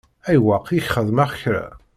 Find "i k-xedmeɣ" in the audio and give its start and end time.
0.71-1.29